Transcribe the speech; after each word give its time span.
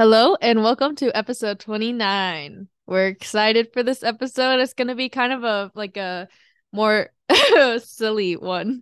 Hello 0.00 0.34
and 0.40 0.62
welcome 0.62 0.96
to 0.96 1.14
episode 1.14 1.60
29. 1.60 2.68
We're 2.86 3.08
excited 3.08 3.70
for 3.74 3.82
this 3.82 4.02
episode. 4.02 4.58
It's 4.60 4.72
going 4.72 4.88
to 4.88 4.94
be 4.94 5.10
kind 5.10 5.30
of 5.30 5.44
a 5.44 5.70
like 5.74 5.98
a 5.98 6.26
more 6.72 7.10
silly 7.84 8.38
one, 8.38 8.80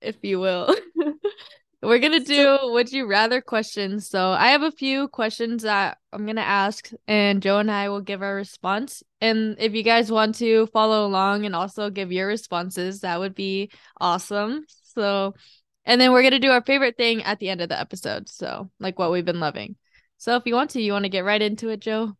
if 0.00 0.18
you 0.22 0.38
will. 0.38 0.72
We're 1.82 1.98
going 1.98 2.12
to 2.12 2.20
do 2.20 2.58
would 2.70 2.92
you 2.92 3.08
rather 3.08 3.40
questions. 3.40 4.08
So, 4.08 4.30
I 4.30 4.50
have 4.50 4.62
a 4.62 4.70
few 4.70 5.08
questions 5.08 5.64
that 5.64 5.98
I'm 6.12 6.26
going 6.26 6.36
to 6.36 6.42
ask 6.42 6.92
and 7.08 7.42
Joe 7.42 7.58
and 7.58 7.68
I 7.68 7.88
will 7.88 8.00
give 8.00 8.22
our 8.22 8.36
response. 8.36 9.02
And 9.20 9.56
if 9.58 9.74
you 9.74 9.82
guys 9.82 10.12
want 10.12 10.36
to 10.36 10.68
follow 10.68 11.04
along 11.04 11.44
and 11.44 11.56
also 11.56 11.90
give 11.90 12.12
your 12.12 12.28
responses, 12.28 13.00
that 13.00 13.18
would 13.18 13.34
be 13.34 13.72
awesome. 14.00 14.64
So, 14.94 15.34
and 15.84 16.00
then 16.00 16.12
we're 16.12 16.22
going 16.22 16.34
to 16.34 16.38
do 16.38 16.52
our 16.52 16.62
favorite 16.62 16.96
thing 16.96 17.24
at 17.24 17.40
the 17.40 17.48
end 17.48 17.62
of 17.62 17.68
the 17.68 17.80
episode. 17.80 18.28
So, 18.28 18.70
like 18.78 18.96
what 18.96 19.10
we've 19.10 19.24
been 19.24 19.40
loving. 19.40 19.74
So 20.22 20.36
if 20.36 20.44
you 20.46 20.54
want 20.54 20.70
to, 20.70 20.80
you 20.80 20.92
want 20.92 21.04
to 21.04 21.08
get 21.08 21.24
right 21.24 21.42
into 21.42 21.70
it, 21.70 21.80
Joe? 21.80 22.12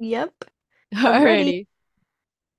Yep. 0.00 0.34
Alrighty. 0.96 1.68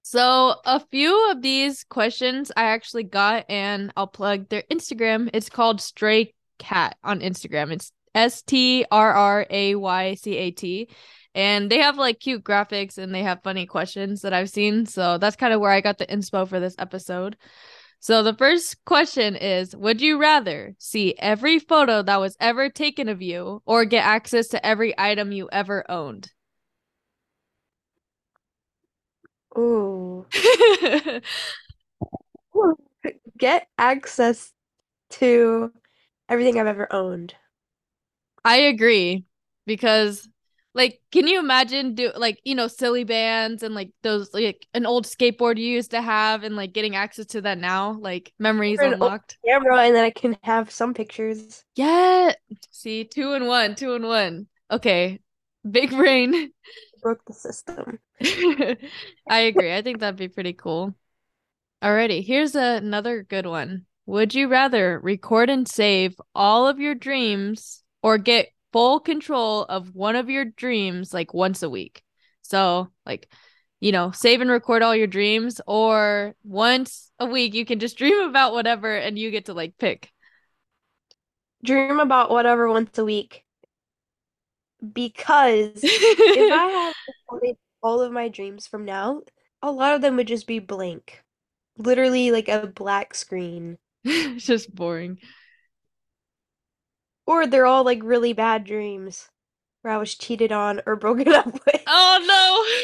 So 0.01 0.55
a 0.63 0.79
few 0.79 1.29
of 1.29 1.41
these 1.41 1.83
questions 1.83 2.53
I 2.55 2.63
actually 2.63 3.03
got 3.03 3.43
and 3.49 3.91
I'll 3.97 4.07
plug 4.07 4.47
their 4.47 4.63
Instagram. 4.71 5.29
It's 5.33 5.49
called 5.49 5.81
Stray 5.81 6.33
Cat 6.57 6.95
on 7.03 7.19
Instagram. 7.19 7.73
It's 7.73 7.91
S 8.15 8.43
T 8.43 8.85
R 8.89 9.13
R 9.13 9.45
A 9.49 9.75
Y 9.75 10.13
C 10.13 10.37
A 10.37 10.51
T. 10.51 10.87
And 11.35 11.69
they 11.69 11.79
have 11.79 11.97
like 11.97 12.21
cute 12.21 12.45
graphics 12.45 12.97
and 12.97 13.13
they 13.13 13.23
have 13.23 13.43
funny 13.43 13.65
questions 13.65 14.21
that 14.21 14.31
I've 14.31 14.49
seen. 14.49 14.85
So 14.85 15.17
that's 15.17 15.35
kind 15.35 15.53
of 15.53 15.59
where 15.59 15.71
I 15.71 15.81
got 15.81 15.97
the 15.97 16.07
inspo 16.07 16.47
for 16.47 16.61
this 16.61 16.75
episode. 16.79 17.35
So 18.01 18.23
the 18.23 18.33
first 18.33 18.83
question 18.83 19.35
is 19.35 19.75
Would 19.75 20.01
you 20.01 20.17
rather 20.17 20.75
see 20.79 21.13
every 21.19 21.59
photo 21.59 22.01
that 22.01 22.19
was 22.19 22.35
ever 22.39 22.67
taken 22.67 23.07
of 23.07 23.21
you 23.21 23.61
or 23.63 23.85
get 23.85 24.03
access 24.03 24.47
to 24.49 24.65
every 24.65 24.95
item 24.97 25.31
you 25.31 25.47
ever 25.51 25.85
owned? 25.89 26.31
Ooh. 29.55 30.25
get 33.37 33.67
access 33.77 34.51
to 35.11 35.71
everything 36.27 36.59
I've 36.59 36.65
ever 36.65 36.91
owned. 36.91 37.35
I 38.43 38.61
agree 38.61 39.25
because 39.67 40.27
like, 40.73 41.01
can 41.11 41.27
you 41.27 41.39
imagine 41.39 41.95
do 41.95 42.11
like 42.15 42.39
you 42.43 42.55
know 42.55 42.67
Silly 42.67 43.03
Bandz 43.03 43.63
and 43.63 43.75
like 43.75 43.91
those 44.03 44.33
like 44.33 44.65
an 44.73 44.85
old 44.85 45.05
skateboard 45.05 45.57
you 45.57 45.65
used 45.65 45.91
to 45.91 46.01
have 46.01 46.43
and 46.43 46.55
like 46.55 46.73
getting 46.73 46.95
access 46.95 47.25
to 47.27 47.41
that 47.41 47.57
now, 47.57 47.97
like 47.99 48.31
memories 48.39 48.79
unlocked. 48.79 49.37
Camera, 49.45 49.81
and 49.81 49.95
then 49.95 50.05
I 50.05 50.11
can 50.11 50.37
have 50.43 50.71
some 50.71 50.93
pictures. 50.93 51.63
Yeah, 51.75 52.33
see, 52.71 53.03
two 53.03 53.33
and 53.33 53.47
one, 53.47 53.75
two 53.75 53.95
and 53.95 54.05
one. 54.05 54.47
Okay, 54.71 55.19
big 55.69 55.91
brain 55.91 56.51
broke 57.01 57.25
the 57.25 57.33
system. 57.33 57.99
I 59.29 59.39
agree. 59.39 59.73
I 59.75 59.81
think 59.81 59.99
that'd 59.99 60.15
be 60.15 60.29
pretty 60.29 60.53
cool. 60.53 60.95
Alrighty, 61.83 62.23
here's 62.23 62.55
another 62.55 63.23
good 63.23 63.45
one. 63.45 63.85
Would 64.05 64.33
you 64.35 64.47
rather 64.47 64.99
record 64.99 65.49
and 65.49 65.67
save 65.67 66.15
all 66.33 66.67
of 66.67 66.79
your 66.79 66.95
dreams 66.95 67.83
or 68.03 68.17
get 68.17 68.49
full 68.71 68.99
control 68.99 69.63
of 69.63 69.95
one 69.95 70.15
of 70.15 70.29
your 70.29 70.45
dreams 70.45 71.13
like 71.13 71.33
once 71.33 71.63
a 71.63 71.69
week. 71.69 72.03
So, 72.41 72.91
like, 73.05 73.31
you 73.79 73.91
know, 73.91 74.11
save 74.11 74.41
and 74.41 74.49
record 74.49 74.83
all 74.83 74.95
your 74.95 75.07
dreams, 75.07 75.59
or 75.67 76.35
once 76.43 77.11
a 77.19 77.25
week 77.25 77.53
you 77.53 77.65
can 77.65 77.79
just 77.79 77.97
dream 77.99 78.21
about 78.21 78.53
whatever 78.53 78.95
and 78.95 79.17
you 79.17 79.31
get 79.31 79.45
to 79.45 79.53
like 79.53 79.77
pick. 79.77 80.09
Dream 81.63 81.99
about 81.99 82.31
whatever 82.31 82.69
once 82.69 82.97
a 82.97 83.05
week. 83.05 83.43
Because 84.93 85.79
if 85.83 86.51
I 86.53 86.93
had 87.43 87.55
all 87.83 88.01
of 88.01 88.11
my 88.11 88.29
dreams 88.29 88.67
from 88.67 88.85
now, 88.85 89.21
a 89.61 89.71
lot 89.71 89.95
of 89.95 90.01
them 90.01 90.15
would 90.17 90.27
just 90.27 90.47
be 90.47 90.59
blank. 90.59 91.23
Literally 91.77 92.31
like 92.31 92.47
a 92.47 92.67
black 92.67 93.13
screen. 93.13 93.77
it's 94.03 94.45
just 94.45 94.73
boring. 94.73 95.17
Or 97.31 97.47
they're 97.47 97.65
all 97.65 97.85
like 97.85 98.03
really 98.03 98.33
bad 98.33 98.65
dreams 98.65 99.29
where 99.83 99.93
I 99.93 99.97
was 99.97 100.15
cheated 100.15 100.51
on 100.51 100.81
or 100.85 100.95
broken 100.97 101.29
up 101.29 101.45
with. 101.45 101.81
Oh 101.87 102.75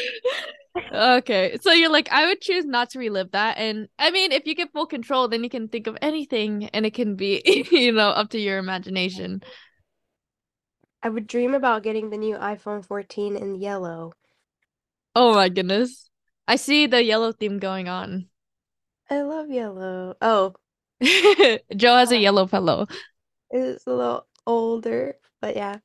no. 0.72 1.18
okay. 1.18 1.58
So 1.60 1.70
you're 1.70 1.90
like, 1.90 2.08
I 2.10 2.24
would 2.24 2.40
choose 2.40 2.64
not 2.64 2.88
to 2.90 2.98
relive 2.98 3.32
that. 3.32 3.58
And 3.58 3.88
I 3.98 4.10
mean, 4.10 4.32
if 4.32 4.46
you 4.46 4.54
get 4.54 4.72
full 4.72 4.86
control, 4.86 5.28
then 5.28 5.44
you 5.44 5.50
can 5.50 5.68
think 5.68 5.86
of 5.86 5.98
anything 6.00 6.70
and 6.72 6.86
it 6.86 6.94
can 6.94 7.14
be, 7.14 7.42
you 7.70 7.92
know, 7.92 8.08
up 8.08 8.30
to 8.30 8.38
your 8.38 8.56
imagination. 8.56 9.42
I 11.02 11.10
would 11.10 11.26
dream 11.26 11.52
about 11.52 11.82
getting 11.82 12.08
the 12.08 12.16
new 12.16 12.36
iPhone 12.36 12.82
14 12.82 13.36
in 13.36 13.56
yellow. 13.56 14.14
Oh 15.14 15.34
my 15.34 15.50
goodness. 15.50 16.08
I 16.46 16.56
see 16.56 16.86
the 16.86 17.04
yellow 17.04 17.32
theme 17.32 17.58
going 17.58 17.86
on. 17.86 18.28
I 19.10 19.20
love 19.20 19.50
yellow. 19.50 20.14
Oh. 20.22 20.54
Joe 21.02 21.96
has 21.96 22.12
a 22.12 22.16
uh, 22.16 22.18
yellow 22.18 22.46
pillow. 22.46 22.86
It's 23.50 23.86
a 23.86 23.90
little 23.90 24.26
older, 24.48 25.14
but 25.40 25.54
yeah. 25.54 25.76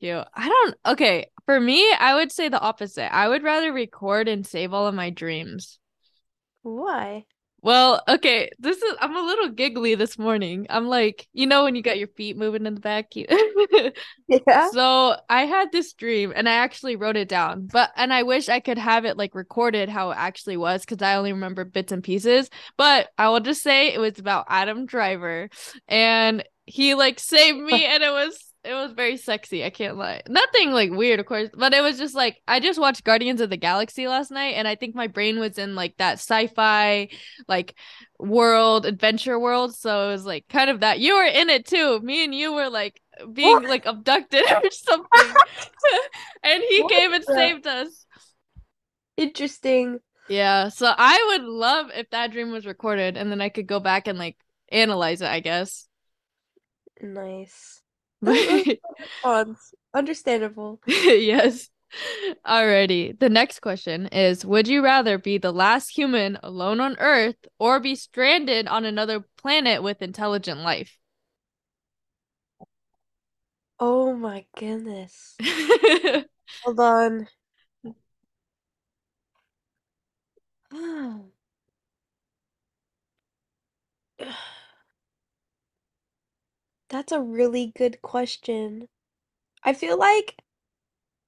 Cute. 0.00 0.26
I 0.34 0.48
don't 0.48 0.76
okay. 0.86 1.26
For 1.46 1.60
me, 1.60 1.92
I 2.00 2.14
would 2.14 2.32
say 2.32 2.48
the 2.48 2.60
opposite. 2.60 3.14
I 3.14 3.28
would 3.28 3.42
rather 3.42 3.72
record 3.72 4.26
and 4.26 4.46
save 4.46 4.72
all 4.72 4.88
of 4.88 4.94
my 4.94 5.10
dreams. 5.10 5.78
Why? 6.62 7.26
Well, 7.64 8.02
okay, 8.06 8.50
this 8.58 8.76
is 8.76 8.94
I'm 9.00 9.16
a 9.16 9.22
little 9.22 9.48
giggly 9.48 9.94
this 9.94 10.18
morning. 10.18 10.66
I'm 10.68 10.86
like, 10.86 11.26
you 11.32 11.46
know 11.46 11.64
when 11.64 11.74
you 11.74 11.80
got 11.80 11.98
your 11.98 12.08
feet 12.08 12.36
moving 12.36 12.66
in 12.66 12.74
the 12.74 12.80
back? 12.80 13.12
You... 13.16 13.26
yeah. 14.28 14.68
So 14.70 15.16
I 15.30 15.46
had 15.46 15.72
this 15.72 15.94
dream 15.94 16.32
and 16.36 16.46
I 16.46 16.56
actually 16.56 16.96
wrote 16.96 17.16
it 17.16 17.28
down. 17.28 17.66
But 17.72 17.90
and 17.96 18.12
I 18.12 18.22
wish 18.22 18.50
I 18.50 18.60
could 18.60 18.76
have 18.76 19.06
it 19.06 19.16
like 19.16 19.34
recorded 19.34 19.88
how 19.88 20.10
it 20.10 20.18
actually 20.18 20.58
was 20.58 20.82
because 20.82 21.00
I 21.00 21.14
only 21.14 21.32
remember 21.32 21.64
bits 21.64 21.90
and 21.90 22.04
pieces. 22.04 22.50
But 22.76 23.08
I 23.16 23.30
will 23.30 23.40
just 23.40 23.62
say 23.62 23.94
it 23.94 23.98
was 23.98 24.18
about 24.18 24.44
Adam 24.48 24.84
Driver 24.84 25.48
and 25.88 26.44
he 26.66 26.94
like 26.94 27.18
saved 27.18 27.58
me 27.58 27.84
and 27.86 28.02
it 28.02 28.10
was 28.10 28.38
it 28.64 28.72
was 28.72 28.92
very 28.92 29.18
sexy. 29.18 29.62
I 29.62 29.68
can't 29.68 29.98
lie. 29.98 30.22
Nothing 30.26 30.72
like 30.72 30.90
weird, 30.90 31.20
of 31.20 31.26
course, 31.26 31.50
but 31.52 31.74
it 31.74 31.82
was 31.82 31.98
just 31.98 32.14
like 32.14 32.40
I 32.48 32.60
just 32.60 32.80
watched 32.80 33.04
Guardians 33.04 33.42
of 33.42 33.50
the 33.50 33.58
Galaxy 33.58 34.08
last 34.08 34.30
night, 34.30 34.54
and 34.54 34.66
I 34.66 34.74
think 34.74 34.94
my 34.94 35.06
brain 35.06 35.38
was 35.38 35.58
in 35.58 35.74
like 35.74 35.96
that 35.98 36.14
sci-fi, 36.14 37.08
like 37.46 37.74
world, 38.18 38.86
adventure 38.86 39.38
world. 39.38 39.74
So 39.74 40.08
it 40.08 40.12
was 40.12 40.24
like 40.24 40.48
kind 40.48 40.70
of 40.70 40.80
that. 40.80 40.98
You 40.98 41.16
were 41.16 41.24
in 41.24 41.50
it 41.50 41.66
too. 41.66 42.00
Me 42.00 42.24
and 42.24 42.34
you 42.34 42.54
were 42.54 42.70
like 42.70 43.00
being 43.32 43.52
what? 43.52 43.64
like 43.68 43.86
abducted 43.86 44.44
or 44.50 44.62
something, 44.70 45.34
and 46.42 46.62
he 46.68 46.82
what 46.82 46.92
came 46.92 47.12
and 47.12 47.24
saved 47.24 47.66
us. 47.66 48.06
Interesting. 49.18 49.98
Yeah. 50.28 50.70
So 50.70 50.90
I 50.96 51.34
would 51.36 51.46
love 51.46 51.90
if 51.94 52.08
that 52.10 52.32
dream 52.32 52.50
was 52.50 52.64
recorded, 52.64 53.18
and 53.18 53.30
then 53.30 53.42
I 53.42 53.50
could 53.50 53.66
go 53.66 53.78
back 53.78 54.08
and 54.08 54.18
like 54.18 54.38
analyze 54.72 55.20
it. 55.20 55.28
I 55.28 55.40
guess. 55.40 55.86
Nice. 57.00 57.82
Understandable. 59.94 60.80
yes. 60.86 61.70
Alrighty. 62.46 63.18
The 63.18 63.28
next 63.28 63.60
question 63.60 64.06
is 64.08 64.44
Would 64.44 64.66
you 64.68 64.82
rather 64.82 65.18
be 65.18 65.38
the 65.38 65.52
last 65.52 65.90
human 65.96 66.38
alone 66.42 66.80
on 66.80 66.96
Earth 66.98 67.36
or 67.58 67.80
be 67.80 67.94
stranded 67.94 68.66
on 68.66 68.84
another 68.84 69.24
planet 69.36 69.82
with 69.82 70.02
intelligent 70.02 70.60
life? 70.60 70.98
Oh 73.78 74.14
my 74.16 74.46
goodness. 74.56 75.36
Hold 76.64 76.80
on. 76.80 77.28
That's 86.94 87.10
a 87.10 87.20
really 87.20 87.66
good 87.76 88.00
question. 88.02 88.88
I 89.64 89.74
feel 89.74 89.98
like 89.98 90.38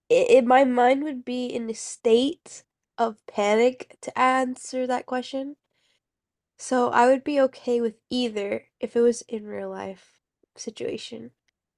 it, 0.09 0.45
my 0.45 0.65
mind 0.65 1.05
would 1.05 1.25
be 1.25 1.47
in 1.47 1.71
a 1.71 1.75
state 1.75 2.65
of 2.99 3.25
panic 3.27 3.97
to 4.03 4.19
answer 4.19 4.87
that 4.87 5.07
question. 5.07 5.57
So 6.59 6.91
I 6.91 7.07
would 7.07 7.25
be 7.25 7.41
okay 7.43 7.81
with 7.81 7.97
either 8.11 8.69
if 8.81 8.97
it 8.97 9.01
was 9.01 9.23
in 9.23 9.47
real 9.47 9.71
life 9.71 10.21
situation. 10.57 11.33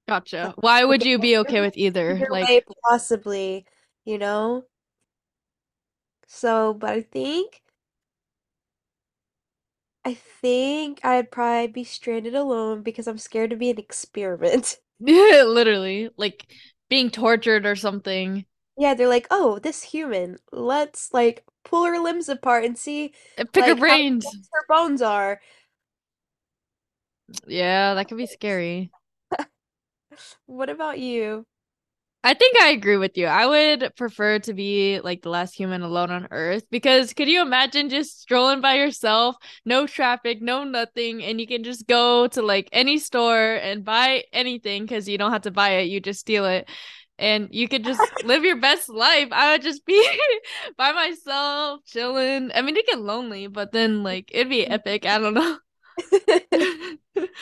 Gotcha. 0.07 0.53
Why 0.57 0.83
would 0.85 1.05
you 1.05 1.19
be 1.19 1.37
okay 1.37 1.61
with 1.61 1.77
either? 1.77 2.27
Like 2.41 2.67
possibly, 2.83 3.65
you 4.05 4.17
know? 4.17 4.65
So, 6.27 6.73
but 6.73 6.91
I 6.91 7.01
think 7.01 7.61
I 10.05 10.13
think 10.13 11.03
I'd 11.03 11.31
probably 11.31 11.67
be 11.67 11.83
stranded 11.83 12.35
alone 12.35 12.81
because 12.83 13.07
I'm 13.07 13.17
scared 13.17 13.49
to 13.49 13.55
be 13.55 13.69
an 13.69 13.77
experiment. 13.77 14.77
Literally. 14.99 16.09
Like 16.17 16.45
being 16.89 17.09
tortured 17.09 17.65
or 17.65 17.75
something. 17.75 18.45
Yeah, 18.77 18.93
they're 18.93 19.09
like, 19.09 19.27
oh, 19.29 19.59
this 19.59 19.83
human, 19.83 20.37
let's 20.51 21.13
like 21.13 21.43
pull 21.65 21.85
her 21.85 21.99
limbs 21.99 22.29
apart 22.29 22.63
and 22.63 22.77
see 22.77 23.13
and 23.37 23.51
pick 23.51 23.63
like, 23.63 23.75
her 23.75 23.79
brains. 23.79 24.25
her 24.25 24.65
bones 24.69 25.01
are. 25.01 25.41
Yeah, 27.45 27.93
that 27.93 28.07
could 28.07 28.17
be 28.17 28.25
scary. 28.25 28.89
what 30.45 30.69
about 30.69 30.99
you? 30.99 31.45
I 32.21 32.33
think 32.33 32.57
I 32.59 32.71
agree 32.71 32.97
with 32.97 33.17
you. 33.17 33.27
I 33.27 33.45
would 33.45 33.95
prefer 33.95 34.39
to 34.39 34.53
be 34.53 34.99
like 34.99 35.21
the 35.21 35.29
last 35.29 35.55
human 35.55 35.83
alone 35.83 36.11
on 36.11 36.27
Earth 36.31 36.65
because 36.69 37.13
could 37.13 37.29
you 37.29 37.41
imagine 37.41 37.87
just 37.89 38.19
strolling 38.21 38.59
by 38.59 38.73
yourself, 38.75 39.37
no 39.63 39.87
traffic, 39.87 40.41
no 40.41 40.65
nothing, 40.65 41.23
and 41.23 41.39
you 41.39 41.47
can 41.47 41.63
just 41.63 41.87
go 41.87 42.27
to 42.27 42.41
like 42.41 42.67
any 42.73 42.97
store 42.97 43.55
and 43.55 43.85
buy 43.85 44.25
anything 44.33 44.83
because 44.83 45.07
you 45.07 45.17
don't 45.17 45.31
have 45.31 45.43
to 45.43 45.51
buy 45.51 45.69
it, 45.79 45.83
you 45.89 46.01
just 46.01 46.19
steal 46.19 46.45
it. 46.45 46.69
And 47.17 47.49
you 47.51 47.69
could 47.69 47.85
just 47.85 48.01
live 48.25 48.43
your 48.43 48.57
best 48.57 48.89
life. 48.89 49.29
I 49.31 49.53
would 49.53 49.61
just 49.61 49.85
be 49.85 50.19
by 50.77 50.91
myself, 50.91 51.81
chilling. 51.85 52.51
I 52.53 52.61
mean, 52.61 52.75
it 52.77 52.85
get 52.87 52.99
lonely, 52.99 53.47
but 53.47 53.71
then 53.71 54.03
like 54.03 54.29
it'd 54.33 54.49
be 54.49 54.65
mm. 54.65 54.71
epic. 54.71 55.05
I 55.05 55.19
don't 55.19 55.33
know. 55.33 55.57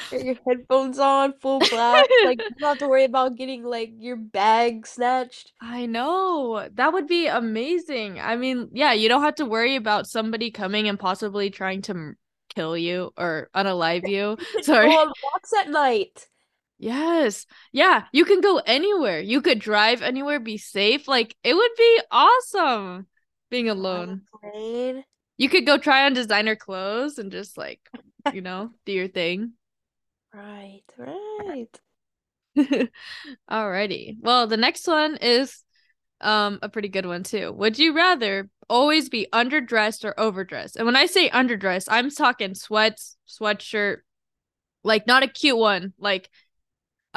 Get 0.09 0.25
your 0.25 0.35
headphones 0.47 0.99
on, 0.99 1.33
full 1.39 1.59
blast. 1.59 2.09
Like 2.23 2.41
you 2.41 2.49
don't 2.59 2.69
have 2.69 2.77
to 2.79 2.87
worry 2.87 3.03
about 3.03 3.35
getting 3.35 3.63
like 3.63 3.91
your 3.97 4.15
bag 4.15 4.87
snatched. 4.87 5.53
I 5.61 5.85
know. 5.85 6.67
That 6.73 6.93
would 6.93 7.07
be 7.07 7.27
amazing. 7.27 8.19
I 8.19 8.35
mean, 8.35 8.69
yeah, 8.73 8.93
you 8.93 9.09
don't 9.09 9.23
have 9.23 9.35
to 9.35 9.45
worry 9.45 9.75
about 9.75 10.07
somebody 10.07 10.51
coming 10.51 10.87
and 10.87 10.99
possibly 10.99 11.49
trying 11.49 11.81
to 11.83 12.13
kill 12.55 12.77
you 12.77 13.11
or 13.17 13.49
unalive 13.55 14.07
you. 14.07 14.37
Sorry. 14.61 14.89
Go 14.89 14.99
on 14.99 15.13
walks 15.23 15.53
at 15.53 15.69
night. 15.69 16.27
Yes. 16.79 17.45
Yeah, 17.71 18.05
you 18.11 18.25
can 18.25 18.41
go 18.41 18.61
anywhere. 18.65 19.19
You 19.19 19.41
could 19.41 19.59
drive 19.59 20.01
anywhere, 20.01 20.39
be 20.39 20.57
safe. 20.57 21.07
Like 21.07 21.35
it 21.43 21.55
would 21.55 21.71
be 21.77 22.01
awesome 22.11 23.07
being 23.49 23.69
alone. 23.69 24.23
You 25.37 25.49
could 25.49 25.65
go 25.65 25.77
try 25.77 26.05
on 26.05 26.13
designer 26.13 26.55
clothes 26.55 27.19
and 27.19 27.31
just 27.31 27.57
like, 27.57 27.79
you 28.31 28.41
know, 28.41 28.71
do 28.85 28.91
your 28.91 29.07
thing. 29.07 29.53
Right, 30.33 30.83
right. 30.97 31.79
Alrighty. 33.51 34.17
Well, 34.21 34.47
the 34.47 34.57
next 34.57 34.87
one 34.87 35.17
is 35.17 35.63
um 36.21 36.59
a 36.61 36.69
pretty 36.69 36.89
good 36.89 37.05
one 37.05 37.23
too. 37.23 37.51
Would 37.53 37.77
you 37.79 37.93
rather 37.93 38.49
always 38.69 39.09
be 39.09 39.27
underdressed 39.33 40.03
or 40.05 40.19
overdressed? 40.19 40.75
And 40.75 40.85
when 40.85 40.95
I 40.95 41.05
say 41.05 41.29
underdressed, 41.29 41.87
I'm 41.89 42.09
talking 42.09 42.55
sweats, 42.55 43.17
sweatshirt, 43.27 43.97
like 44.83 45.07
not 45.07 45.23
a 45.23 45.27
cute 45.27 45.57
one, 45.57 45.93
like 45.99 46.29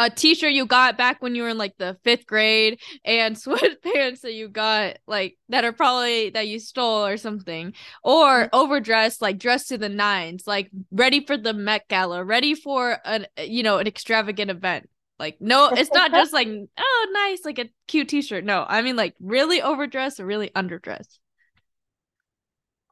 a 0.01 0.09
t-shirt 0.09 0.53
you 0.53 0.65
got 0.65 0.97
back 0.97 1.21
when 1.21 1.35
you 1.35 1.43
were 1.43 1.51
in 1.51 1.59
like 1.59 1.77
the 1.77 1.95
fifth 2.03 2.27
grade 2.27 2.81
and 3.05 3.37
sweatpants 3.37 4.23
that 4.23 4.33
you 4.33 4.49
got 4.49 4.97
like 5.07 5.37
that 5.51 5.65
are 5.65 5.73
probably 5.73 6.31
that 6.31 6.49
you 6.49 6.59
stole 6.59 7.05
or 7.05 7.19
something 7.19 7.75
or 8.03 8.45
mm. 8.45 8.49
overdressed 8.55 9.21
like 9.21 9.39
dressed 9.39 9.69
to 9.69 9.77
the 9.77 9.91
nines 9.91 10.47
like 10.47 10.71
ready 10.91 11.25
for 11.25 11.37
the 11.37 11.53
met 11.53 11.87
gala 11.89 12.25
ready 12.25 12.55
for 12.55 12.99
an 13.05 13.27
you 13.39 13.63
know 13.63 13.79
an 13.79 13.87
extravagant 13.87 14.51
event. 14.51 14.89
Like 15.19 15.37
no 15.39 15.69
it's 15.69 15.93
not 15.93 16.13
just 16.13 16.33
like 16.33 16.49
oh 16.79 17.07
nice 17.13 17.45
like 17.45 17.59
a 17.59 17.69
cute 17.87 18.09
t-shirt. 18.09 18.43
No 18.43 18.65
i 18.67 18.81
mean 18.81 18.97
like 18.97 19.15
really 19.21 19.61
overdressed 19.61 20.19
or 20.19 20.25
really 20.25 20.49
underdressed 20.57 21.19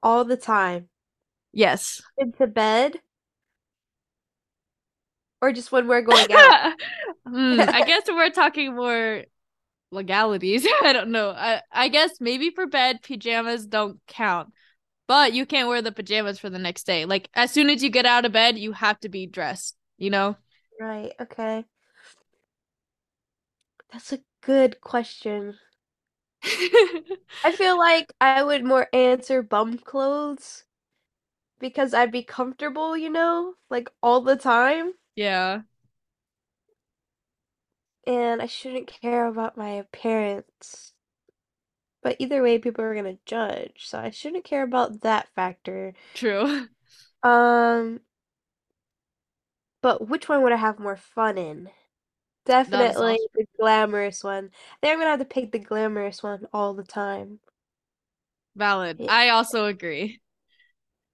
All 0.03 0.27
the 0.27 0.37
time. 0.37 0.91
yes. 1.53 2.03
Into 2.19 2.47
bed 2.47 3.01
or 5.41 5.53
just 5.53 5.73
when 5.73 5.87
we're 5.87 6.03
going 6.03 6.33
out. 6.33 6.75
Hmm, 7.27 7.61
i 7.61 7.85
guess 7.85 8.05
we're 8.09 8.31
talking 8.31 8.75
more 8.75 9.25
legalities. 9.91 10.67
I 10.83 10.93
don't 10.95 11.11
know. 11.11 11.31
I 11.31 11.61
I 11.71 11.89
guess 11.89 12.21
maybe 12.21 12.51
for 12.51 12.67
bed 12.67 13.03
pajamas 13.03 13.67
don't 13.67 14.01
count. 14.07 14.51
But 15.07 15.33
you 15.33 15.47
can't 15.47 15.69
wear 15.69 15.83
the 15.83 15.93
pajamas 15.93 16.39
for 16.39 16.51
the 16.51 16.59
next 16.59 16.85
day. 16.85 17.05
Like 17.05 17.29
as 17.35 17.51
soon 17.51 17.71
as 17.71 17.83
you 17.83 17.91
get 17.91 18.07
out 18.07 18.25
of 18.25 18.33
bed, 18.33 18.59
you 18.59 18.73
have 18.73 18.99
to 19.01 19.09
be 19.09 19.27
dressed, 19.27 19.77
you 19.97 20.11
know? 20.11 20.37
Right, 20.81 21.13
okay. 21.21 21.65
That's 23.93 24.13
a 24.13 24.21
good 24.43 24.81
question. 24.81 25.59
I 26.45 27.53
feel 27.53 27.79
like 27.79 28.13
I 28.21 28.43
would 28.43 28.65
more 28.65 28.89
answer 28.93 29.43
bum 29.43 29.79
clothes 29.79 30.65
because 31.59 31.95
I'd 31.95 32.13
be 32.13 32.23
comfortable, 32.23 32.97
you 32.97 33.11
know, 33.11 33.55
like 33.71 33.89
all 34.03 34.21
the 34.21 34.37
time, 34.37 34.93
yeah, 35.19 35.63
and 38.09 38.43
I 38.43 38.47
shouldn't 38.47 38.89
care 38.89 39.27
about 39.27 39.57
my 39.57 39.69
appearance. 39.71 40.95
But 42.03 42.17
either 42.19 42.43
way, 42.43 42.59
people 42.59 42.83
are 42.85 42.93
gonna 42.93 43.19
judge, 43.25 43.87
so 43.87 44.01
I 44.01 44.11
shouldn't 44.11 44.43
care 44.45 44.65
about 44.65 45.03
that 45.03 45.29
factor. 45.37 45.95
true. 46.15 46.69
Um, 47.23 48.01
but 49.81 50.07
which 50.09 50.29
one 50.29 50.43
would 50.43 50.53
I 50.53 50.57
have 50.57 50.79
more 50.79 50.97
fun 50.97 51.37
in? 51.37 51.71
That 52.67 52.87
is 52.87 53.01
Definitely 53.01 53.21
awesome. 53.21 53.31
the 53.35 53.47
glamorous 53.59 54.25
one. 54.25 54.53
I 54.75 54.77
think 54.83 54.93
I'm 54.95 54.99
gonna 55.01 55.11
have 55.11 55.21
to 55.21 55.27
pick 55.27 55.53
the 55.53 55.59
glamorous 55.61 56.23
one 56.23 56.49
all 56.53 56.75
the 56.75 56.85
time. 56.85 57.41
Valid. 58.57 58.99
Yeah. 58.99 59.09
I 59.09 59.31
also 59.31 59.65
agree. 59.67 60.21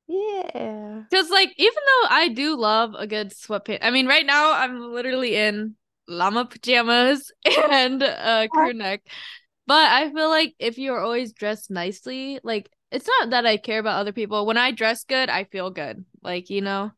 Yeah. 0.06 1.04
Cuz 1.12 1.30
like 1.30 1.52
even 1.56 1.74
though 1.86 2.08
I 2.10 2.28
do 2.28 2.56
love 2.56 2.94
a 2.96 3.06
good 3.06 3.30
sweatpants. 3.30 3.78
I 3.82 3.90
mean, 3.90 4.06
right 4.06 4.26
now 4.26 4.52
I'm 4.52 4.80
literally 4.92 5.36
in 5.36 5.76
llama 6.08 6.44
pajamas 6.46 7.30
and 7.70 8.02
a 8.02 8.48
crew 8.52 8.74
neck. 8.74 9.02
But 9.66 9.90
I 9.92 10.12
feel 10.12 10.28
like 10.28 10.54
if 10.58 10.78
you're 10.78 11.00
always 11.00 11.32
dressed 11.32 11.70
nicely, 11.70 12.40
like 12.44 12.70
it's 12.92 13.06
not 13.08 13.30
that 13.30 13.46
I 13.46 13.56
care 13.58 13.78
about 13.80 14.00
other 14.00 14.12
people. 14.12 14.46
When 14.46 14.58
I 14.58 14.72
dress 14.72 15.04
good, 15.04 15.30
I 15.30 15.44
feel 15.44 15.70
good. 15.70 16.04
Like, 16.22 16.50
you 16.50 16.60
know? 16.62 16.92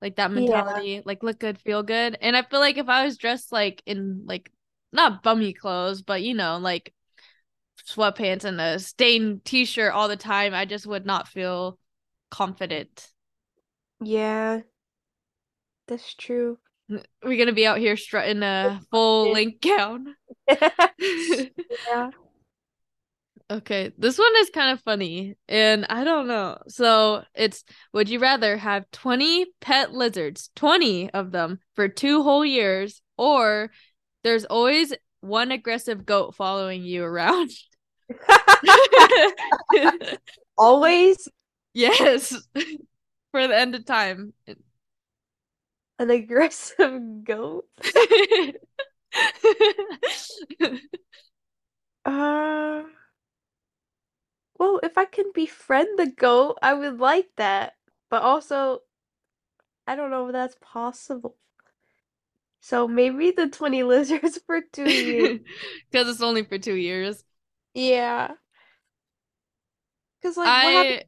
like 0.00 0.16
that 0.16 0.30
Yeah. 0.34 0.82
mentality, 0.82 1.02
like 1.04 1.22
look 1.22 1.38
good, 1.38 1.58
feel 1.58 1.82
good. 1.82 2.16
And 2.20 2.36
I 2.36 2.42
feel 2.42 2.60
like 2.60 2.76
if 2.76 2.88
I 2.88 3.04
was 3.04 3.16
dressed 3.16 3.52
like 3.52 3.82
in 3.86 4.24
like 4.26 4.50
not 4.92 5.22
bummy 5.22 5.52
clothes, 5.52 6.02
but 6.02 6.22
you 6.22 6.34
know, 6.34 6.58
like 6.58 6.92
sweatpants 7.86 8.44
and 8.44 8.60
a 8.60 8.78
stained 8.78 9.44
t-shirt 9.44 9.92
all 9.92 10.08
the 10.08 10.16
time, 10.16 10.54
I 10.54 10.64
just 10.64 10.86
would 10.86 11.06
not 11.06 11.28
feel 11.28 11.78
confident. 12.32 13.08
Yeah, 14.02 14.62
that's 15.86 16.14
true. 16.14 16.58
We're 17.22 17.38
gonna 17.38 17.52
be 17.52 17.66
out 17.66 17.78
here 17.78 17.96
strutting 17.96 18.42
a 18.42 18.80
full 18.90 19.30
length 19.30 19.60
gown. 19.60 20.14
Yeah. 20.48 22.10
Okay, 23.50 23.92
this 23.98 24.18
one 24.18 24.32
is 24.38 24.48
kind 24.48 24.72
of 24.72 24.80
funny, 24.82 25.36
and 25.46 25.84
I 25.90 26.04
don't 26.04 26.26
know. 26.26 26.58
So 26.68 27.22
it's 27.34 27.64
would 27.92 28.08
you 28.08 28.18
rather 28.18 28.56
have 28.56 28.90
20 28.92 29.46
pet 29.60 29.92
lizards, 29.92 30.48
20 30.56 31.10
of 31.10 31.32
them 31.32 31.58
for 31.74 31.86
two 31.86 32.22
whole 32.22 32.46
years, 32.46 33.02
or 33.18 33.70
there's 34.24 34.46
always 34.46 34.94
one 35.20 35.52
aggressive 35.52 36.06
goat 36.06 36.34
following 36.34 36.82
you 36.82 37.04
around? 37.04 37.50
Always 40.56 41.28
Yes, 41.74 42.34
for 43.32 43.48
the 43.48 43.56
end 43.56 43.74
of 43.74 43.84
time. 43.84 44.32
an 45.98 46.10
aggressive 46.10 47.24
goat. 47.24 47.66
Uh, 52.04 52.82
well, 54.58 54.80
if 54.82 54.98
I 54.98 55.04
can 55.04 55.26
befriend 55.34 55.98
the 55.98 56.06
goat, 56.06 56.58
I 56.62 56.74
would 56.74 56.98
like 56.98 57.28
that. 57.36 57.74
But 58.10 58.22
also, 58.22 58.80
I 59.86 59.96
don't 59.96 60.10
know 60.10 60.26
if 60.26 60.32
that's 60.32 60.56
possible. 60.60 61.36
So 62.60 62.86
maybe 62.86 63.32
the 63.32 63.48
20 63.48 63.82
lizards 63.84 64.38
for 64.46 64.60
two 64.60 64.88
years. 64.88 65.40
Because 65.90 66.08
it's 66.08 66.22
only 66.22 66.44
for 66.44 66.58
two 66.58 66.74
years. 66.74 67.24
Yeah. 67.74 68.32
Because, 70.20 70.36
like, 70.36 70.48
I 70.48 71.02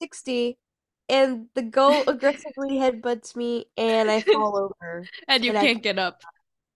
60 0.00 0.58
and 1.08 1.46
the 1.54 1.62
goat 1.62 2.04
aggressively 2.08 2.76
headbutts 2.78 3.36
me 3.36 3.66
and 3.76 4.10
I 4.10 4.20
fall 4.32 4.56
over 4.56 5.06
and 5.28 5.44
you 5.44 5.52
and 5.52 5.60
can't 5.60 5.82
get 5.82 5.98
up. 5.98 6.22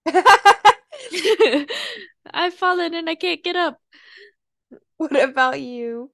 I've 2.33 2.54
fallen 2.54 2.95
and 2.95 3.09
I 3.09 3.14
can't 3.14 3.43
get 3.43 3.57
up. 3.57 3.78
What 4.97 5.21
about 5.21 5.61
you? 5.61 6.11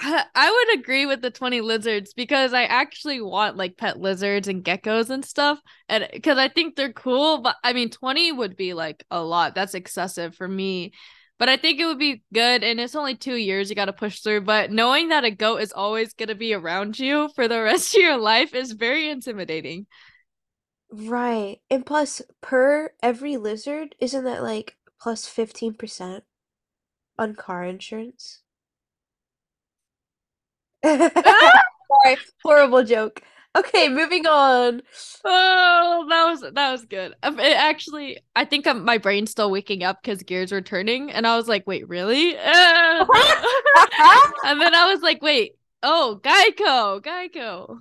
I, 0.00 0.24
I 0.34 0.50
would 0.50 0.80
agree 0.80 1.06
with 1.06 1.22
the 1.22 1.30
20 1.30 1.60
lizards 1.60 2.12
because 2.14 2.52
I 2.52 2.64
actually 2.64 3.20
want 3.20 3.56
like 3.56 3.76
pet 3.76 3.98
lizards 3.98 4.46
and 4.46 4.64
geckos 4.64 5.10
and 5.10 5.24
stuff. 5.24 5.60
And 5.88 6.08
because 6.12 6.38
I 6.38 6.48
think 6.48 6.76
they're 6.76 6.92
cool, 6.92 7.38
but 7.38 7.56
I 7.64 7.72
mean, 7.72 7.90
20 7.90 8.32
would 8.32 8.56
be 8.56 8.74
like 8.74 9.04
a 9.10 9.20
lot. 9.20 9.54
That's 9.54 9.74
excessive 9.74 10.36
for 10.36 10.46
me. 10.46 10.92
But 11.38 11.48
I 11.48 11.56
think 11.56 11.80
it 11.80 11.86
would 11.86 11.98
be 11.98 12.22
good. 12.34 12.64
And 12.64 12.80
it's 12.80 12.96
only 12.96 13.16
two 13.16 13.36
years 13.36 13.70
you 13.70 13.76
got 13.76 13.86
to 13.86 13.92
push 13.92 14.20
through. 14.20 14.42
But 14.42 14.70
knowing 14.72 15.08
that 15.08 15.24
a 15.24 15.30
goat 15.30 15.58
is 15.58 15.72
always 15.72 16.12
going 16.12 16.28
to 16.28 16.34
be 16.34 16.52
around 16.52 16.98
you 16.98 17.30
for 17.34 17.48
the 17.48 17.62
rest 17.62 17.94
of 17.96 18.02
your 18.02 18.16
life 18.16 18.54
is 18.54 18.72
very 18.72 19.08
intimidating. 19.08 19.86
Right. 20.90 21.60
And 21.70 21.84
plus, 21.84 22.22
per 22.40 22.92
every 23.02 23.36
lizard, 23.36 23.94
isn't 24.00 24.24
that 24.24 24.42
like 24.42 24.76
plus 25.00 25.26
15% 25.26 26.22
on 27.18 27.34
car 27.34 27.64
insurance? 27.64 28.42
Sorry, 30.84 32.16
horrible 32.42 32.84
joke. 32.84 33.22
Okay, 33.58 33.88
moving 33.88 34.26
on. 34.26 34.82
Oh, 35.24 36.06
that 36.08 36.24
was 36.26 36.40
that 36.52 36.72
was 36.72 36.84
good. 36.84 37.14
Um, 37.22 37.40
it 37.40 37.56
actually, 37.56 38.18
I 38.36 38.44
think 38.44 38.66
I'm, 38.66 38.84
my 38.84 38.98
brain's 38.98 39.30
still 39.30 39.50
waking 39.50 39.82
up 39.82 40.02
because 40.02 40.22
gears 40.22 40.52
were 40.52 40.60
turning, 40.60 41.10
and 41.10 41.26
I 41.26 41.36
was 41.36 41.48
like, 41.48 41.66
"Wait, 41.66 41.88
really?" 41.88 42.36
and 42.36 42.46
then 44.60 44.74
I 44.74 44.90
was 44.92 45.02
like, 45.02 45.22
"Wait, 45.22 45.56
oh, 45.82 46.20
Geico, 46.22 47.02
Geico, 47.02 47.78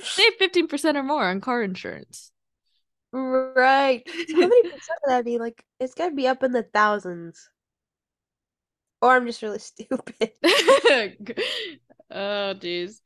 save 0.02 0.34
fifteen 0.38 0.68
percent 0.68 0.96
or 0.96 1.02
more 1.02 1.24
on 1.24 1.40
car 1.40 1.62
insurance." 1.62 2.30
Right. 3.12 4.02
How 4.08 4.40
many 4.40 4.62
percent 4.62 4.98
would 5.06 5.10
that 5.12 5.24
be? 5.24 5.38
Like, 5.38 5.64
it's 5.78 5.94
gotta 5.94 6.14
be 6.14 6.26
up 6.26 6.42
in 6.42 6.52
the 6.52 6.64
thousands. 6.64 7.48
Or 9.00 9.14
I'm 9.14 9.26
just 9.26 9.42
really 9.42 9.58
stupid. 9.60 10.32
oh, 12.10 12.54
jeez. 12.54 13.00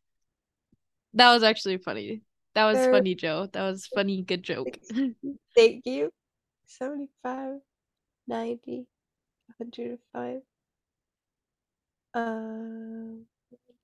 That 1.14 1.32
was 1.32 1.42
actually 1.42 1.78
funny. 1.78 2.20
That 2.54 2.66
was 2.66 2.76
They're... 2.76 2.92
funny, 2.92 3.14
Joe. 3.14 3.48
That 3.52 3.62
was 3.62 3.86
funny. 3.86 4.20
Good 4.22 4.42
joke. 4.42 4.78
Thank 5.56 5.86
you. 5.86 6.10
75, 6.66 7.60
90, 8.26 8.86
105, 9.56 10.42
uh, 12.14 13.22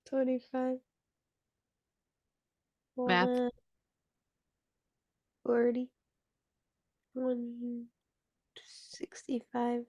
25. 0.05 0.77
Math. 2.97 3.51
40, 5.43 5.89
165. 7.13 9.85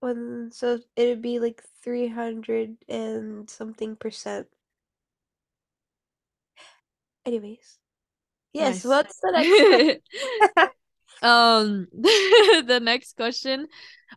One, 0.00 0.50
so 0.52 0.80
it'd 0.96 1.22
be 1.22 1.38
like 1.38 1.62
300 1.82 2.76
and 2.88 3.48
something 3.48 3.96
percent. 3.96 4.48
Anyways. 7.24 7.78
Yes, 8.52 8.84
nice. 8.84 8.84
what's 8.84 9.20
the 9.20 10.00
next 10.58 10.72
um 11.22 11.86
the 11.92 12.80
next 12.82 13.16
question. 13.16 13.66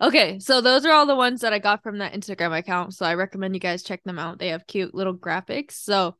Okay, 0.01 0.39
so 0.39 0.59
those 0.59 0.85
are 0.85 0.91
all 0.91 1.05
the 1.05 1.15
ones 1.15 1.41
that 1.41 1.53
I 1.53 1.59
got 1.59 1.83
from 1.83 2.00
that 2.00 2.13
Instagram 2.13 2.57
account. 2.57 2.93
So 2.93 3.05
I 3.05 3.13
recommend 3.13 3.53
you 3.53 3.62
guys 3.62 3.83
check 3.83 4.03
them 4.03 4.19
out. 4.19 4.39
They 4.39 4.50
have 4.50 4.67
cute 4.67 4.93
little 4.93 5.15
graphics. 5.15 5.74
So 5.74 6.17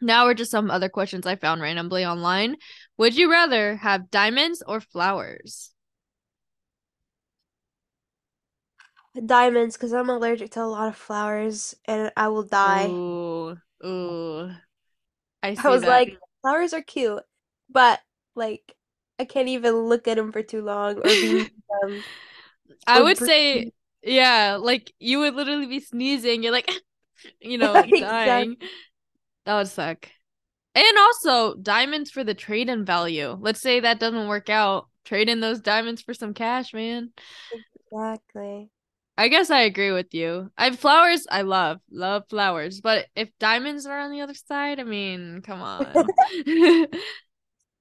now 0.00 0.24
we're 0.24 0.34
just 0.34 0.50
some 0.50 0.70
other 0.70 0.88
questions 0.88 1.26
I 1.26 1.36
found 1.36 1.60
randomly 1.60 2.04
online. 2.04 2.56
Would 2.96 3.16
you 3.16 3.30
rather 3.30 3.76
have 3.76 4.10
diamonds 4.10 4.62
or 4.66 4.80
flowers? 4.80 5.70
Diamonds, 9.26 9.76
because 9.76 9.92
I'm 9.92 10.10
allergic 10.10 10.50
to 10.52 10.62
a 10.62 10.64
lot 10.64 10.88
of 10.88 10.96
flowers 10.96 11.74
and 11.84 12.10
I 12.16 12.28
will 12.28 12.42
die. 12.42 12.86
Ooh, 12.88 13.56
ooh. 13.84 14.50
I, 15.44 15.56
I 15.62 15.68
was 15.68 15.82
that. 15.82 15.88
like, 15.88 16.18
flowers 16.42 16.72
are 16.72 16.82
cute, 16.82 17.22
but 17.70 18.00
like, 18.34 18.74
I 19.18 19.24
can't 19.24 19.48
even 19.48 19.74
look 19.74 20.08
at 20.08 20.16
them 20.16 20.32
for 20.32 20.42
too 20.42 20.62
long 20.62 20.98
or 20.98 21.02
be 21.02 21.50
them. 21.82 22.02
I 22.86 23.02
would 23.02 23.18
say, 23.18 23.72
yeah, 24.02 24.58
like 24.60 24.92
you 24.98 25.20
would 25.20 25.34
literally 25.34 25.66
be 25.66 25.80
sneezing. 25.80 26.42
You're 26.42 26.52
like, 26.52 26.70
you 27.40 27.58
know, 27.58 27.72
dying. 27.74 27.94
exactly. 27.94 28.68
That 29.46 29.56
would 29.58 29.68
suck. 29.68 30.08
And 30.74 30.98
also 30.98 31.54
diamonds 31.56 32.10
for 32.10 32.24
the 32.24 32.34
trade 32.34 32.68
in 32.68 32.84
value. 32.84 33.36
Let's 33.40 33.60
say 33.60 33.80
that 33.80 34.00
doesn't 34.00 34.28
work 34.28 34.48
out. 34.50 34.88
Trade 35.04 35.28
in 35.28 35.40
those 35.40 35.60
diamonds 35.60 36.02
for 36.02 36.14
some 36.14 36.34
cash, 36.34 36.72
man. 36.72 37.10
Exactly. 37.92 38.70
I 39.16 39.28
guess 39.28 39.50
I 39.50 39.60
agree 39.60 39.92
with 39.92 40.12
you. 40.12 40.50
I 40.58 40.74
flowers 40.74 41.26
I 41.30 41.42
love. 41.42 41.80
Love 41.90 42.24
flowers. 42.28 42.80
But 42.80 43.06
if 43.14 43.28
diamonds 43.38 43.86
are 43.86 43.98
on 43.98 44.10
the 44.10 44.22
other 44.22 44.34
side, 44.34 44.80
I 44.80 44.84
mean, 44.84 45.40
come 45.42 45.62
on. 45.62 45.86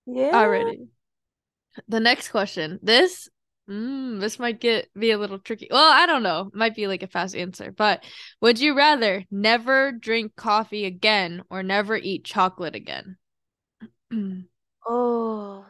yeah. 0.06 0.32
Already. 0.34 0.88
The 1.88 2.00
next 2.00 2.30
question. 2.30 2.80
This 2.84 3.30
mm, 3.68 4.20
this 4.20 4.38
might 4.38 4.60
get 4.60 4.90
be 4.98 5.10
a 5.10 5.18
little 5.18 5.40
tricky. 5.40 5.68
Well, 5.72 5.92
I 5.92 6.06
don't 6.06 6.22
know. 6.22 6.52
Might 6.54 6.76
be 6.76 6.86
like 6.86 7.02
a 7.02 7.08
fast 7.08 7.36
answer. 7.36 7.72
But 7.72 8.04
would 8.40 8.60
you 8.60 8.76
rather 8.76 9.26
never 9.32 9.92
drink 9.92 10.36
coffee 10.36 10.86
again 10.86 11.42
or 11.50 11.64
never 11.64 11.96
eat 11.96 12.26
chocolate 12.26 12.76
again? 12.76 13.18
oh. 14.88 15.66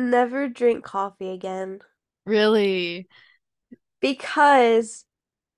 Never 0.00 0.48
drink 0.48 0.84
coffee 0.84 1.30
again. 1.30 1.80
Really? 2.24 3.08
Because 4.00 5.04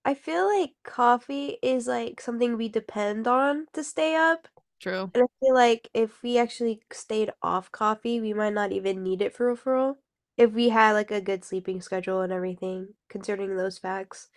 I 0.05 0.15
feel 0.15 0.47
like 0.47 0.73
coffee 0.85 1.59
is 1.63 1.87
like 1.87 2.21
something 2.21 2.57
we 2.57 2.69
depend 2.69 3.27
on 3.27 3.67
to 3.73 3.85
stay 3.85 4.17
up. 4.17 4.49
True. 4.81 5.11
And 5.15 5.25
I 5.25 5.27
feel 5.41 5.55
like 5.55 5.89
if 5.95 6.23
we 6.23 6.39
actually 6.39 6.83
stayed 6.93 7.33
off 7.43 7.71
coffee, 7.71 8.21
we 8.21 8.33
might 8.33 8.55
not 8.55 8.73
even 8.73 9.03
need 9.03 9.23
it 9.23 9.35
for 9.35 9.55
referral. 9.55 9.97
If 10.37 10.53
we 10.53 10.71
had 10.71 10.93
like 10.93 11.11
a 11.11 11.21
good 11.21 11.45
sleeping 11.45 11.81
schedule 11.81 12.23
and 12.23 12.33
everything, 12.33 12.95
concerning 13.09 13.57
those 13.57 13.79
facts. 13.79 14.29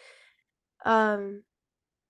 Um 0.83 1.43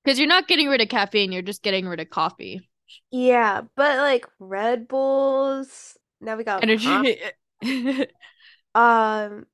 because 0.03 0.19
you're 0.19 0.27
not 0.27 0.47
getting 0.47 0.69
rid 0.69 0.81
of 0.81 0.89
caffeine, 0.89 1.31
you're 1.31 1.41
just 1.41 1.63
getting 1.63 1.87
rid 1.87 1.99
of 1.99 2.09
coffee. 2.09 2.69
Yeah, 3.11 3.61
but 3.75 3.97
like 3.97 4.27
Red 4.39 4.87
Bulls, 4.87 5.97
now 6.21 6.35
we 6.35 6.43
got 6.43 6.63
energy. 6.63 7.19
um, 8.75 9.45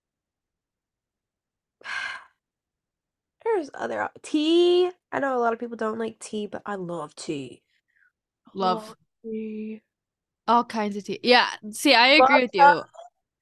there's 3.44 3.70
other 3.74 4.10
tea. 4.22 4.89
I 5.12 5.20
know 5.20 5.38
a 5.38 5.39
lot 5.39 5.53
of 5.53 5.60
people 5.60 5.77
don't 5.77 6.00
like 6.00 6.20
tea, 6.20 6.48
but 6.48 6.62
I 6.65 6.75
love 6.75 7.15
tea. 7.15 7.63
Love, 8.53 8.88
love 8.88 8.96
tea. 9.24 9.82
All 10.48 10.63
kinds 10.63 10.98
of 10.98 11.03
tea. 11.06 11.20
Yeah. 11.24 11.48
See, 11.72 11.94
I 11.94 12.08
agree 12.08 12.41
with 12.41 12.51
you. 12.53 12.84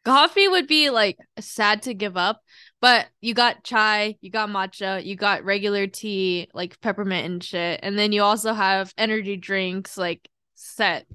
Coffee 0.06 0.48
would 0.48 0.68
be 0.68 0.90
like 0.90 1.18
sad 1.40 1.82
to 1.84 1.94
give 1.94 2.16
up, 2.16 2.42
but 2.80 3.08
you 3.22 3.34
got 3.34 3.64
chai, 3.64 4.16
you 4.22 4.32
got 4.32 4.50
matcha, 4.50 5.04
you 5.04 5.16
got 5.16 5.44
regular 5.44 5.88
tea, 5.88 6.48
like 6.54 6.80
peppermint 6.82 7.26
and 7.26 7.44
shit. 7.44 7.82
And 7.84 8.00
then 8.00 8.12
you 8.12 8.24
also 8.24 8.54
have 8.54 8.94
energy 8.98 9.36
drinks 9.36 9.98
like 9.98 10.30
set. 10.56 11.06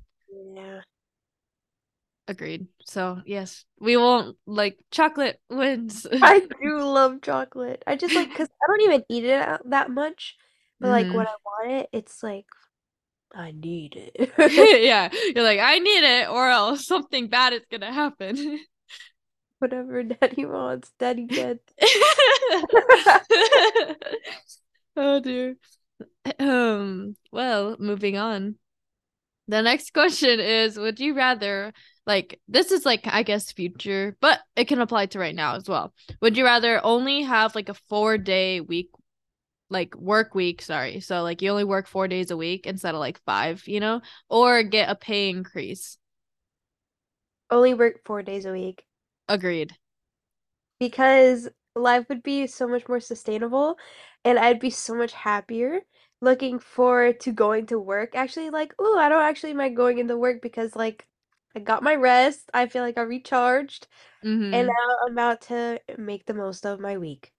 Yeah. 0.54 0.80
Agreed. 2.26 2.68
So 2.86 3.20
yes, 3.26 3.64
we 3.78 3.96
won't 3.98 4.36
like 4.46 4.78
chocolate 4.90 5.40
wins. 5.50 6.06
I 6.10 6.40
do 6.62 6.82
love 6.82 7.20
chocolate. 7.20 7.82
I 7.86 7.96
just 7.96 8.14
like 8.14 8.30
because 8.30 8.48
I 8.48 8.66
don't 8.66 8.80
even 8.80 9.04
eat 9.10 9.24
it 9.24 9.42
out 9.42 9.68
that 9.70 9.90
much, 9.90 10.36
but 10.80 10.88
like 10.88 11.06
mm-hmm. 11.06 11.16
when 11.16 11.26
I 11.26 11.34
want 11.44 11.72
it, 11.72 11.88
it's 11.92 12.22
like 12.22 12.46
I 13.34 13.52
need 13.52 13.96
it. 13.96 14.32
yeah, 14.84 15.10
you're 15.34 15.44
like 15.44 15.60
I 15.60 15.78
need 15.78 16.04
it, 16.04 16.28
or 16.30 16.48
else 16.48 16.86
something 16.86 17.28
bad 17.28 17.52
is 17.52 17.66
gonna 17.70 17.92
happen. 17.92 18.60
Whatever 19.58 20.02
Daddy 20.02 20.46
wants, 20.46 20.92
Daddy 20.98 21.26
gets. 21.26 21.72
oh 24.96 25.20
dear. 25.20 25.56
Um. 26.38 27.16
Well, 27.30 27.76
moving 27.78 28.16
on. 28.16 28.56
The 29.46 29.60
next 29.60 29.92
question 29.92 30.40
is: 30.40 30.78
Would 30.78 31.00
you 31.00 31.14
rather 31.14 31.72
like 32.06 32.40
this 32.48 32.70
is 32.70 32.84
like 32.84 33.06
I 33.06 33.22
guess 33.22 33.52
future, 33.52 34.16
but 34.20 34.40
it 34.56 34.66
can 34.66 34.80
apply 34.80 35.06
to 35.06 35.18
right 35.18 35.34
now 35.34 35.56
as 35.56 35.68
well. 35.68 35.94
Would 36.20 36.36
you 36.36 36.44
rather 36.44 36.84
only 36.84 37.22
have 37.22 37.54
like 37.54 37.68
a 37.68 37.76
4-day 37.90 38.60
week 38.60 38.90
like 39.70 39.96
work 39.96 40.34
week, 40.34 40.62
sorry. 40.62 41.00
So 41.00 41.22
like 41.22 41.42
you 41.42 41.50
only 41.50 41.64
work 41.64 41.88
4 41.88 42.08
days 42.08 42.30
a 42.30 42.36
week 42.36 42.66
instead 42.66 42.94
of 42.94 43.00
like 43.00 43.20
5, 43.24 43.66
you 43.66 43.80
know, 43.80 44.02
or 44.28 44.62
get 44.62 44.90
a 44.90 44.94
pay 44.94 45.30
increase? 45.30 45.98
Only 47.50 47.74
work 47.74 48.00
4 48.04 48.22
days 48.22 48.46
a 48.46 48.52
week. 48.52 48.84
Agreed. 49.28 49.72
Because 50.78 51.48
life 51.74 52.08
would 52.08 52.22
be 52.22 52.46
so 52.46 52.68
much 52.68 52.88
more 52.88 53.00
sustainable 53.00 53.76
and 54.24 54.38
I'd 54.38 54.60
be 54.60 54.70
so 54.70 54.94
much 54.94 55.12
happier 55.12 55.80
looking 56.20 56.58
forward 56.58 57.20
to 57.20 57.32
going 57.32 57.66
to 57.66 57.78
work. 57.78 58.14
Actually, 58.14 58.50
like, 58.50 58.74
oh, 58.78 58.98
I 58.98 59.08
don't 59.08 59.22
actually 59.22 59.54
mind 59.54 59.76
going 59.76 59.98
into 59.98 60.16
work 60.16 60.40
because 60.40 60.76
like 60.76 61.06
I 61.54 61.60
got 61.60 61.82
my 61.82 61.94
rest. 61.94 62.50
I 62.52 62.66
feel 62.66 62.82
like 62.82 62.98
I 62.98 63.02
recharged. 63.02 63.86
Mm-hmm. 64.24 64.54
And 64.54 64.66
now 64.68 64.96
I'm 65.06 65.12
about 65.12 65.42
to 65.42 65.80
make 65.96 66.26
the 66.26 66.34
most 66.34 66.66
of 66.66 66.80
my 66.80 66.98
week. 66.98 67.32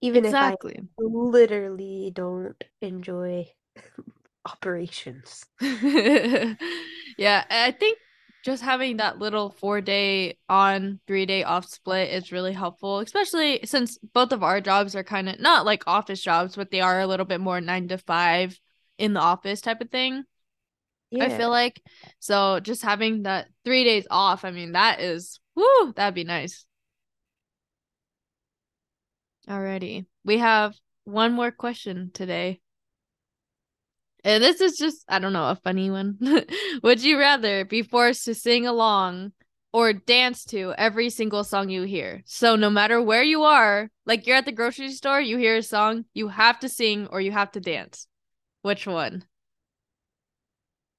Even 0.00 0.24
exactly. 0.24 0.74
if 0.74 0.84
I 0.98 1.02
literally 1.02 2.10
don't 2.14 2.62
enjoy 2.82 3.46
operations. 4.44 5.44
yeah, 5.60 6.56
I 7.48 7.74
think 7.78 7.98
just 8.44 8.62
having 8.62 8.98
that 8.98 9.18
little 9.18 9.48
four 9.50 9.80
day 9.80 10.36
on, 10.48 11.00
three 11.06 11.24
day 11.24 11.44
off 11.44 11.66
split 11.66 12.10
is 12.10 12.32
really 12.32 12.52
helpful, 12.52 12.98
especially 12.98 13.60
since 13.64 13.96
both 14.12 14.32
of 14.32 14.42
our 14.42 14.60
jobs 14.60 14.94
are 14.94 15.04
kind 15.04 15.28
of 15.28 15.40
not 15.40 15.64
like 15.64 15.84
office 15.86 16.20
jobs, 16.20 16.54
but 16.54 16.70
they 16.70 16.82
are 16.82 17.00
a 17.00 17.06
little 17.06 17.24
bit 17.24 17.40
more 17.40 17.60
nine 17.60 17.88
to 17.88 17.96
five 17.96 18.58
in 18.98 19.14
the 19.14 19.20
office 19.20 19.62
type 19.62 19.80
of 19.80 19.90
thing. 19.90 20.24
Yeah. 21.18 21.24
I 21.24 21.28
feel 21.28 21.50
like 21.50 21.80
so 22.18 22.60
just 22.60 22.82
having 22.82 23.22
that 23.22 23.48
three 23.64 23.84
days 23.84 24.06
off. 24.10 24.44
I 24.44 24.50
mean, 24.50 24.72
that 24.72 25.00
is 25.00 25.40
whoo, 25.54 25.92
that'd 25.94 26.14
be 26.14 26.24
nice. 26.24 26.66
Alrighty, 29.48 30.06
we 30.24 30.38
have 30.38 30.74
one 31.04 31.32
more 31.32 31.50
question 31.50 32.10
today. 32.12 32.60
And 34.24 34.42
this 34.42 34.60
is 34.62 34.78
just, 34.78 35.04
I 35.06 35.18
don't 35.18 35.34
know, 35.34 35.50
a 35.50 35.56
funny 35.56 35.90
one. 35.90 36.18
Would 36.82 37.02
you 37.02 37.18
rather 37.18 37.64
be 37.64 37.82
forced 37.82 38.24
to 38.24 38.34
sing 38.34 38.66
along 38.66 39.32
or 39.72 39.92
dance 39.92 40.44
to 40.46 40.72
every 40.78 41.10
single 41.10 41.44
song 41.44 41.68
you 41.68 41.82
hear? 41.82 42.22
So, 42.24 42.56
no 42.56 42.70
matter 42.70 43.02
where 43.02 43.22
you 43.22 43.42
are, 43.42 43.90
like 44.06 44.26
you're 44.26 44.38
at 44.38 44.46
the 44.46 44.52
grocery 44.52 44.92
store, 44.92 45.20
you 45.20 45.36
hear 45.36 45.58
a 45.58 45.62
song, 45.62 46.06
you 46.14 46.28
have 46.28 46.58
to 46.60 46.70
sing 46.70 47.06
or 47.08 47.20
you 47.20 47.32
have 47.32 47.52
to 47.52 47.60
dance. 47.60 48.06
Which 48.62 48.86
one? 48.86 49.24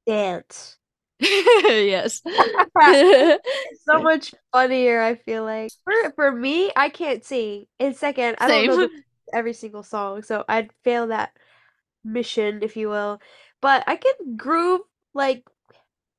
Dance. 0.05 0.77
yes. 1.19 2.21
so 3.85 4.01
much 4.01 4.33
funnier, 4.51 5.01
I 5.01 5.15
feel 5.15 5.43
like. 5.43 5.71
For 5.83 6.11
for 6.15 6.31
me, 6.31 6.71
I 6.75 6.89
can't 6.89 7.23
sing. 7.23 7.65
And 7.79 7.95
second, 7.95 8.35
I 8.39 8.47
Same. 8.47 8.67
don't 8.67 8.79
know 8.79 8.89
every 9.33 9.53
single 9.53 9.83
song, 9.83 10.23
so 10.23 10.43
I'd 10.47 10.71
fail 10.83 11.07
that 11.07 11.31
mission, 12.03 12.59
if 12.61 12.77
you 12.77 12.89
will. 12.89 13.19
But 13.61 13.83
I 13.87 13.95
can 13.95 14.35
groove 14.37 14.81
like 15.13 15.43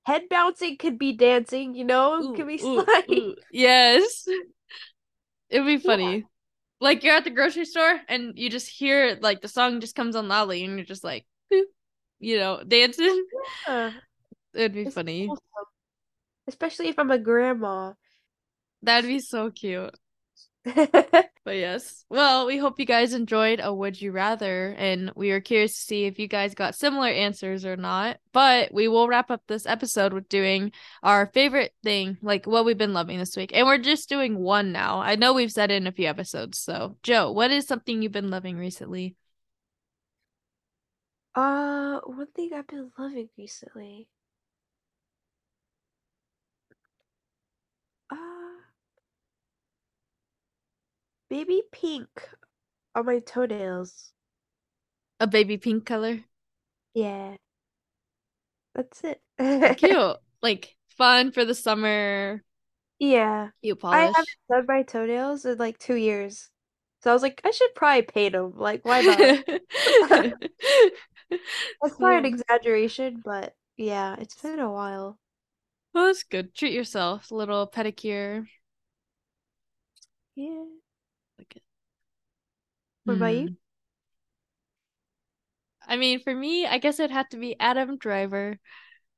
head 0.06 0.28
bouncing 0.30 0.76
could 0.76 0.98
be 0.98 1.12
dancing, 1.12 1.74
you 1.74 1.84
know? 1.84 2.22
Ooh, 2.22 2.34
could 2.34 2.46
be 2.46 2.58
sliding. 2.58 3.34
Yes. 3.50 4.26
It'd 5.50 5.66
be 5.66 5.78
funny. 5.78 6.16
Yeah. 6.16 6.22
Like 6.80 7.02
you're 7.02 7.14
at 7.14 7.24
the 7.24 7.30
grocery 7.30 7.64
store 7.64 8.00
and 8.08 8.32
you 8.36 8.50
just 8.50 8.68
hear 8.68 9.18
like 9.20 9.40
the 9.40 9.48
song 9.48 9.80
just 9.80 9.94
comes 9.96 10.14
on 10.14 10.28
loudly 10.28 10.64
and 10.64 10.76
you're 10.76 10.84
just 10.84 11.04
like 11.04 11.24
you 12.18 12.38
know, 12.38 12.62
dancing. 12.66 13.24
Yeah. 13.66 13.92
It'd 14.54 14.72
be 14.72 14.82
It's 14.82 14.94
funny. 14.94 15.26
awesome. 15.28 15.42
Especially 16.48 16.88
if 16.88 16.98
I'm 16.98 17.10
a 17.10 17.18
grandma. 17.18 17.92
That'd 18.82 19.08
be 19.08 19.20
so 19.20 19.50
cute. 19.50 19.94
But 21.44 21.58
yes. 21.58 22.04
Well, 22.10 22.44
we 22.46 22.58
hope 22.58 22.80
you 22.80 22.86
guys 22.86 23.14
enjoyed 23.14 23.60
a 23.62 23.72
Would 23.72 24.02
You 24.02 24.10
Rather, 24.10 24.74
and 24.76 25.12
we 25.14 25.30
are 25.30 25.40
curious 25.40 25.74
to 25.74 25.80
see 25.80 26.04
if 26.06 26.18
you 26.18 26.26
guys 26.26 26.56
got 26.56 26.74
similar 26.74 27.06
answers 27.06 27.64
or 27.64 27.76
not. 27.76 28.18
But 28.32 28.74
we 28.74 28.88
will 28.88 29.06
wrap 29.06 29.30
up 29.30 29.42
this 29.46 29.64
episode 29.64 30.12
with 30.12 30.28
doing 30.28 30.72
our 31.04 31.26
favorite 31.26 31.72
thing, 31.84 32.18
like 32.20 32.46
what 32.46 32.64
we've 32.64 32.76
been 32.76 32.94
loving 32.94 33.18
this 33.20 33.36
week. 33.36 33.52
And 33.54 33.64
we're 33.64 33.78
just 33.78 34.08
doing 34.08 34.36
one 34.36 34.72
now. 34.72 34.98
I 34.98 35.14
know 35.14 35.34
we've 35.34 35.52
said 35.52 35.70
it 35.70 35.76
in 35.76 35.86
a 35.86 35.92
few 35.92 36.08
episodes. 36.08 36.58
So, 36.58 36.96
Joe, 37.04 37.30
what 37.30 37.52
is 37.52 37.68
something 37.68 38.02
you've 38.02 38.10
been 38.10 38.30
loving 38.30 38.56
recently? 38.56 39.14
Uh, 41.36 42.00
one 42.06 42.26
thing 42.28 42.50
I've 42.54 42.66
been 42.66 42.90
loving 42.98 43.28
recently. 43.36 44.08
Uh, 48.10 48.16
baby 51.28 51.62
pink 51.70 52.08
on 52.94 53.04
my 53.04 53.18
toenails. 53.18 54.12
A 55.20 55.26
baby 55.26 55.58
pink 55.58 55.84
color? 55.84 56.20
Yeah. 56.94 57.36
That's 58.74 59.02
it. 59.04 59.20
Cute. 59.76 60.16
Like 60.40 60.74
fun 60.96 61.32
for 61.32 61.44
the 61.44 61.54
summer. 61.54 62.42
Yeah. 62.98 63.50
Cute 63.62 63.78
polish. 63.78 63.98
I 63.98 64.02
haven't 64.04 64.28
done 64.50 64.64
my 64.66 64.82
toenails 64.84 65.44
in 65.44 65.58
like 65.58 65.78
two 65.78 65.96
years. 65.96 66.48
So 67.02 67.10
I 67.10 67.12
was 67.12 67.22
like, 67.22 67.42
I 67.44 67.50
should 67.50 67.74
probably 67.74 68.02
paint 68.02 68.32
them. 68.32 68.54
Like, 68.56 68.86
why 68.86 69.02
not? 69.02 70.32
That's 71.82 71.98
not 72.00 72.18
an 72.18 72.24
exaggeration, 72.24 73.22
but 73.24 73.54
yeah, 73.76 74.16
it's 74.18 74.36
been 74.36 74.58
a 74.60 74.70
while. 74.70 75.18
well, 75.92 76.06
that's 76.06 76.22
good. 76.22 76.54
Treat 76.54 76.72
yourself. 76.72 77.30
Little 77.30 77.66
pedicure. 77.68 78.46
Yeah. 80.36 80.64
Like 81.38 81.56
it. 81.56 81.62
What 83.04 83.14
about 83.14 83.34
you? 83.36 83.48
Hmm. 83.48 83.54
I 85.86 85.96
mean, 85.96 86.20
for 86.22 86.34
me, 86.34 86.66
I 86.66 86.78
guess 86.78 86.98
it'd 86.98 87.10
have 87.12 87.28
to 87.30 87.36
be 87.36 87.58
Adam 87.60 87.96
Driver. 87.98 88.58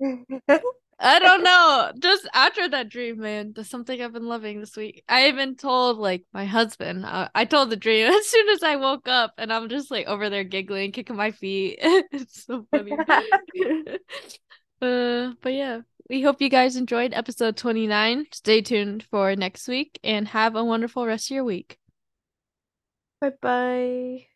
I 1.01 1.19
don't 1.21 1.45
know. 1.45 1.93
Just 2.01 2.29
after 2.35 2.69
that 2.71 2.89
dream, 2.89 3.21
man, 3.21 3.53
that's 3.55 3.71
something 3.71 4.03
I've 4.03 4.13
been 4.13 4.27
loving 4.27 4.59
this 4.59 4.77
week. 4.77 5.05
I 5.09 5.29
even 5.29 5.55
told 5.55 5.99
like 5.99 6.25
my 6.33 6.45
husband. 6.45 7.05
Uh, 7.05 7.29
I 7.35 7.45
told 7.45 7.71
the 7.71 7.77
dream 7.77 8.09
as 8.13 8.27
soon 8.27 8.49
as 8.49 8.63
I 8.63 8.77
woke 8.77 9.07
up, 9.07 9.35
and 9.39 9.53
I'm 9.53 9.69
just 9.69 9.91
like 9.91 10.07
over 10.07 10.29
there 10.29 10.45
giggling, 10.45 10.93
kicking 10.93 11.17
my 11.17 11.31
feet. 11.31 11.79
It's 12.13 12.45
so 12.45 12.67
funny. 12.71 12.97
Uh, 14.81 15.33
but 15.43 15.55
yeah, 15.55 15.81
we 16.09 16.23
hope 16.23 16.41
you 16.41 16.49
guys 16.49 16.77
enjoyed 16.77 17.13
episode 17.13 17.57
29. 17.57 18.27
Stay 18.33 18.61
tuned 18.61 19.03
for 19.11 19.35
next 19.35 19.67
week 19.67 19.99
and 20.05 20.29
have 20.29 20.55
a 20.55 20.65
wonderful 20.65 21.05
rest 21.05 21.33
of 21.33 21.35
your 21.35 21.43
week. 21.43 21.79
Bye 23.21 23.33
bye. 23.43 24.27